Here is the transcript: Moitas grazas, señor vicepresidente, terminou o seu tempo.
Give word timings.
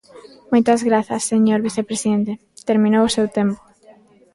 Moitas 0.51 0.79
grazas, 0.89 1.27
señor 1.31 1.59
vicepresidente, 1.67 2.31
terminou 2.69 3.03
o 3.05 3.13
seu 3.15 3.25
tempo. 3.37 3.61